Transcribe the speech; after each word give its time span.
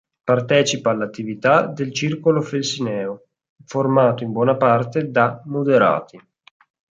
Partecipa 0.23 0.89
all'attività 0.89 1.67
del 1.67 1.93
Circolo 1.93 2.41
Felsineo, 2.41 3.25
formato 3.65 4.23
in 4.23 4.31
buona 4.31 4.57
parte 4.57 5.11
da 5.11 5.39
moderati. 5.45 6.19